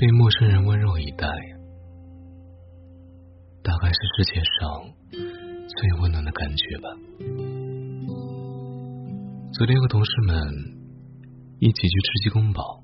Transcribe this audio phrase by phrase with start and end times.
[0.00, 1.28] 被陌生人温柔以待，
[3.62, 4.94] 大概是世界上
[5.68, 6.88] 最温暖的感觉吧。
[9.52, 10.42] 昨天和同事们
[11.58, 12.82] 一起去吃鸡公煲，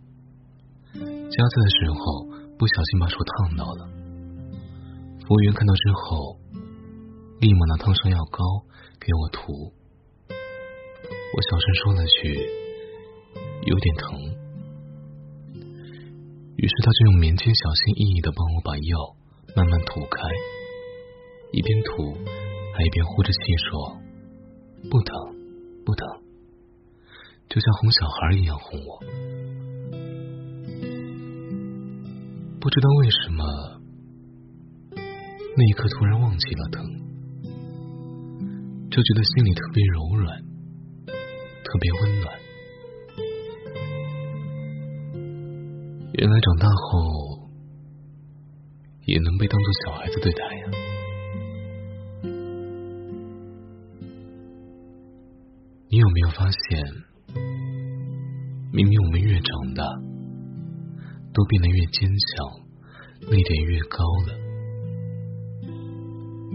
[0.92, 2.26] 夹菜的时候
[2.58, 3.88] 不小心把手烫到了，
[5.26, 6.36] 服务员看到之后，
[7.40, 8.44] 立马拿烫伤药膏
[9.00, 9.72] 给我涂，
[10.28, 12.34] 我小声说了句
[13.64, 14.35] 有点疼。
[16.56, 19.16] 于是他就用棉签小心翼翼的帮我把药
[19.54, 20.28] 慢慢涂开，
[21.52, 22.14] 一边涂
[22.74, 23.38] 还一边呼着气
[23.68, 23.96] 说
[24.90, 25.14] ：“不疼，
[25.84, 26.06] 不疼。”
[27.48, 29.00] 就像哄小孩一样哄我。
[32.58, 33.44] 不知道为什么，
[35.56, 36.84] 那一刻突然忘记了疼，
[38.90, 40.42] 就觉得心里特别柔软，
[41.62, 42.45] 特别温暖。
[46.18, 47.50] 原来长大后
[49.04, 50.70] 也能被当做小孩子对待呀！
[55.90, 56.82] 你有没有发现，
[58.72, 59.84] 明明我们越长大，
[61.34, 62.48] 都变得越坚强，
[63.30, 64.32] 泪点越高了，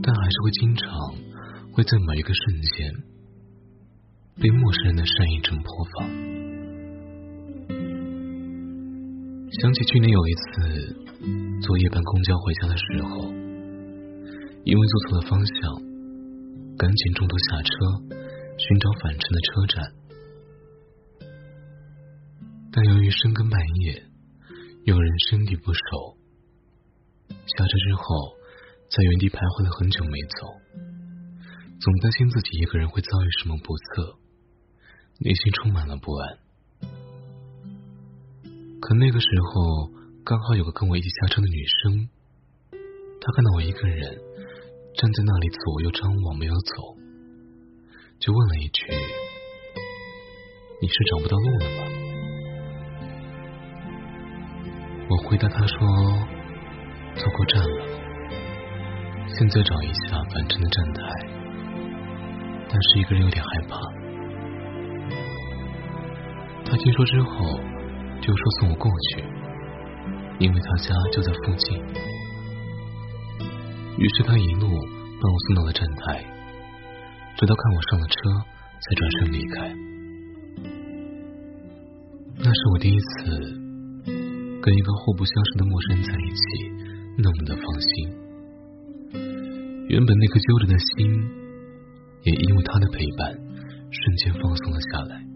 [0.02, 0.90] 但还是会经常
[1.72, 2.92] 会在某一个瞬间
[4.42, 6.41] 被陌生人的善意震破防。
[9.60, 10.96] 想起去年有一次
[11.62, 13.30] 坐夜班公交回家的时候，
[14.64, 15.56] 因为坐错了方向，
[16.78, 17.70] 赶紧中途下车
[18.58, 19.94] 寻找返程的车站，
[22.72, 24.02] 但由于深更半夜，
[24.86, 26.18] 有人身体不熟，
[27.30, 28.04] 下车之后
[28.90, 30.48] 在原地徘徊了很久没走，
[31.78, 34.16] 总担心自己一个人会遭遇什么不测，
[35.20, 36.41] 内心充满了不安。
[38.82, 39.92] 可那个时候，
[40.26, 42.10] 刚好有个跟我一起下车的女生，
[43.22, 44.18] 她看到我一个人
[44.96, 46.98] 站在那里左右张望没有走，
[48.20, 48.88] 就问了一句
[50.82, 51.84] ：“你是找不到路了吗？”
[55.10, 55.78] 我回答她说
[57.16, 57.86] ：“错过站了，
[59.28, 61.04] 现在找一下返程的站台，
[62.68, 63.78] 但是一个人有点害怕。”
[66.66, 67.71] 她听说之后。
[68.22, 69.24] 就说送我过去，
[70.40, 71.78] 因为他家就在附近。
[73.98, 76.24] 于是他一路把我送到了站台，
[77.36, 78.14] 直到看我上了车，
[78.80, 79.76] 才转身离开。
[82.38, 83.06] 那是我第一次
[84.62, 86.42] 跟一个互不相识的陌生人在一起，
[87.18, 87.90] 那么的放心。
[89.90, 91.12] 原本那颗揪着的心，
[92.24, 93.34] 也因为他的陪伴，
[93.92, 95.31] 瞬间放松了下来。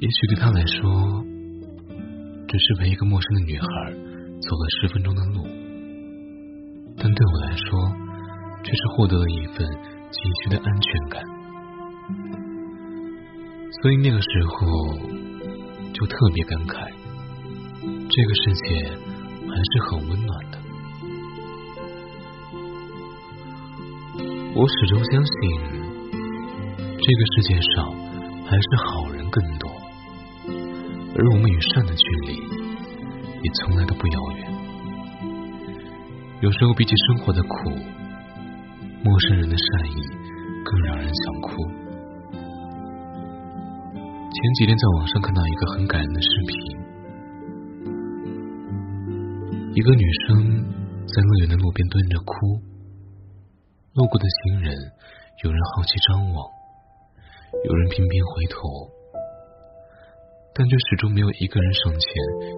[0.00, 1.24] 也许对他来说，
[2.46, 3.66] 只是陪一个陌生的女孩
[4.40, 5.44] 走了十分钟的路，
[6.96, 7.76] 但对我来说，
[8.62, 9.66] 却是获得了一份
[10.12, 11.20] 急需的安全感。
[13.82, 14.68] 所以那个时候，
[15.92, 16.88] 就特别感慨，
[17.82, 18.86] 这个世界
[19.48, 20.58] 还是很温暖的。
[24.54, 25.34] 我始终相信，
[26.82, 27.92] 这个世界上
[28.46, 29.68] 还是好人更多。
[31.18, 32.38] 而我们与善的距离
[33.42, 34.46] 也从来都不遥远。
[36.40, 37.70] 有时候比起生活的苦，
[39.02, 39.96] 陌生人的善意
[40.64, 41.50] 更让人想哭。
[44.30, 46.56] 前几天在网上看到一个很感人的视频，
[49.74, 50.62] 一个女生
[51.08, 52.62] 在乐园的路边蹲着哭，
[53.94, 54.76] 路过的行人
[55.42, 56.48] 有人好奇张望，
[57.64, 58.97] 有人频频回头。
[60.58, 62.02] 但却始终没有一个人上前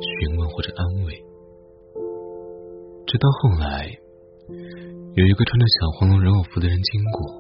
[0.01, 1.13] 询问或者安慰。
[3.05, 3.93] 直到后来，
[5.13, 7.37] 有一个穿着小黄龙人偶服的人经过，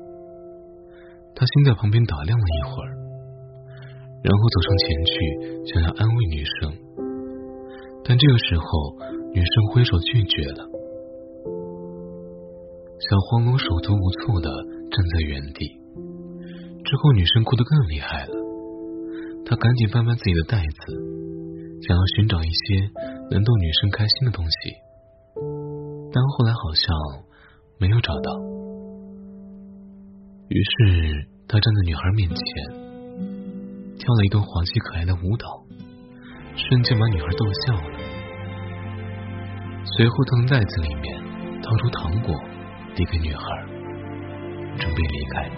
[1.34, 2.92] 他先在旁边打量了一会儿，
[4.21, 5.12] 然后走上前去
[5.72, 6.77] 想要安慰女生，
[8.04, 8.68] 但这个时候
[9.33, 10.68] 女生挥手拒绝了。
[13.09, 14.51] 小黄龙手足无措的
[14.92, 15.65] 站在原地，
[16.84, 18.40] 之后女生哭得更厉害了。
[19.51, 20.79] 他赶紧翻翻自己的袋子，
[21.83, 22.87] 想要寻找一些
[23.33, 24.79] 能逗女生开心的东西，
[26.15, 26.95] 但后来好像
[27.81, 28.31] 没有找到。
[30.47, 32.39] 于是他站在女孩面前，
[33.99, 35.67] 跳了一段滑稽可爱的舞蹈，
[36.55, 37.91] 瞬间把女孩逗笑了。
[39.83, 41.21] 随后从袋子里面
[41.61, 42.39] 掏出糖果，
[42.95, 43.43] 递给女孩，
[44.79, 45.51] 准备离开。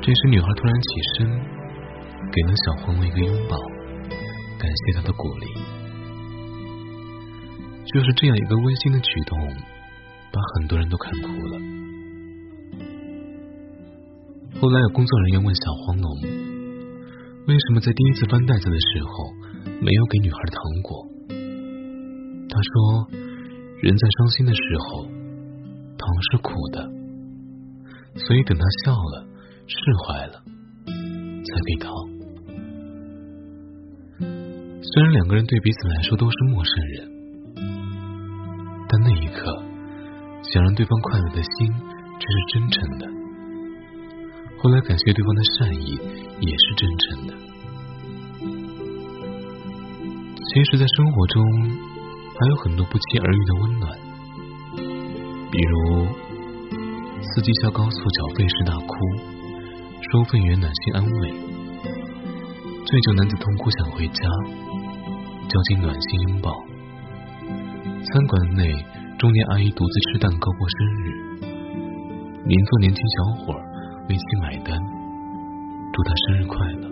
[0.00, 1.57] 这时女孩突然起身。
[2.30, 3.56] 给了小黄龙一个拥抱，
[4.58, 5.46] 感谢他的鼓励。
[7.86, 9.38] 就是这样一个温馨的举动，
[10.30, 11.58] 把很多人都看哭了。
[14.60, 16.20] 后来有工作人员问小黄龙，
[17.46, 19.32] 为什么在第一次翻袋子的时候
[19.80, 21.06] 没有给女孩糖果？
[22.50, 23.08] 他说，
[23.80, 25.04] 人在伤心的时候，
[25.96, 26.90] 糖是苦的，
[28.16, 29.26] 所以等他笑了、
[29.66, 30.42] 释怀了，
[30.84, 32.17] 才给糖。
[34.98, 37.08] 虽然两个人对彼此来说都是陌生人，
[38.88, 39.62] 但那一刻，
[40.42, 41.72] 想让对方快乐的心，
[42.18, 43.06] 却是真诚的。
[44.58, 45.92] 后来感谢对方的善意，
[46.40, 47.34] 也是真诚的。
[50.34, 51.44] 其实，在生活中
[52.34, 53.96] 还有很多不期而遇的温暖，
[55.52, 56.08] 比如
[57.22, 58.96] 司机下高速缴费时大哭，
[60.10, 61.30] 收费员暖心安慰；
[62.84, 64.22] 醉酒男子痛哭想回家，
[65.48, 66.52] 交警暖心拥抱；
[68.04, 68.68] 餐馆内
[69.18, 71.08] 中年阿姨独自吃蛋糕过生日，
[72.44, 73.54] 邻座年轻小伙
[74.10, 74.78] 为其买单，
[75.92, 76.88] 祝他生日快乐。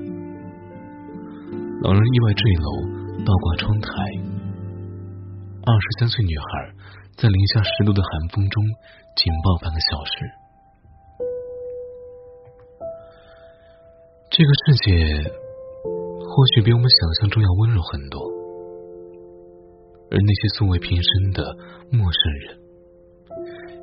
[1.82, 2.68] 老人意外坠楼，
[3.26, 3.88] 倒挂窗台。
[5.66, 6.46] 二十三岁女孩
[7.18, 8.64] 在零下十度的寒风中
[9.16, 10.12] 紧抱半个小时。
[14.30, 15.30] 这个世界
[16.24, 18.20] 或许比我们想象中要温柔很多，
[20.10, 21.42] 而那些素未平生的
[21.90, 22.58] 陌生人，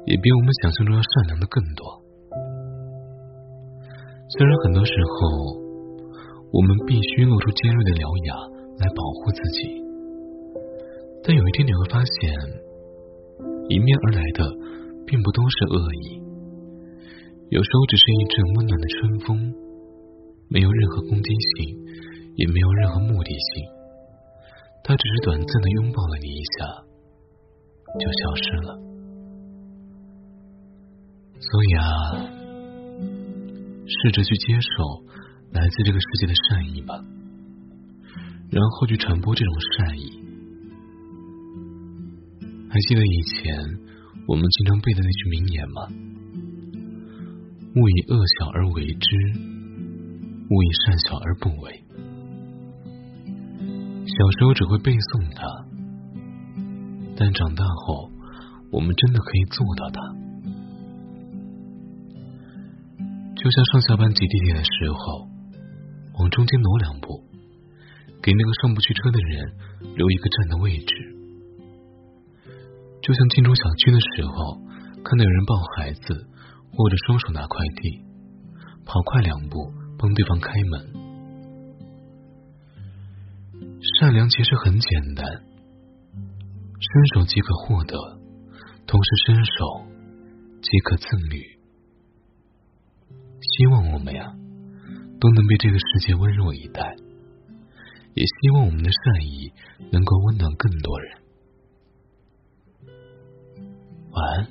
[0.06, 1.84] 也比我们想象中要善良的更多。
[4.30, 5.62] 虽然很多时候，
[6.52, 8.34] 我们必须露出尖锐的獠牙
[8.80, 9.84] 来保护自己，
[11.24, 12.34] 但有一天你会发现，
[13.70, 14.48] 迎面而来的
[15.06, 15.78] 并不都是恶
[16.08, 16.24] 意，
[17.50, 19.54] 有时候只是一阵温暖的春风，
[20.50, 21.78] 没有任何攻击性，
[22.36, 23.66] 也没有任何目的性，
[24.84, 26.84] 他只是短暂的拥抱了你一下，
[28.00, 28.80] 就消失了。
[31.40, 31.84] 所以啊。
[33.86, 35.04] 试着去接受
[35.52, 36.96] 来自这个世界的善意吧，
[38.50, 40.24] 然后去传播这种善意。
[42.70, 43.54] 还记得以前
[44.26, 45.88] 我们经常背的那句名言吗？
[47.76, 49.08] 勿以恶小而为之，
[50.50, 51.84] 勿以善小而不为。
[54.14, 55.42] 小时候只会背诵它，
[57.18, 58.12] 但长大后，
[58.70, 59.98] 我们真的可以做到它。
[63.34, 65.28] 就像上下班挤地铁的时候，
[66.20, 67.26] 往中间挪两步，
[68.22, 69.52] 给那个上不去车的人
[69.96, 70.94] 留一个站的位置；
[73.02, 74.62] 就像进出小区的时候，
[75.04, 76.14] 看到有人抱孩子，
[76.78, 78.00] 握着双手拿快递，
[78.86, 81.03] 跑快两步帮对方开门。
[84.00, 87.98] 善良其实很简单，伸手即可获得，
[88.88, 89.86] 同时伸手
[90.62, 91.60] 即可赠予。
[93.42, 94.34] 希望我们呀，
[95.20, 96.96] 都能被这个世界温柔以待，
[98.14, 99.52] 也希望我们的善意
[99.92, 101.18] 能够温暖更多人。
[104.12, 104.48] 晚安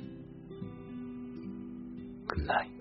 [2.27, 2.72] ，Good night。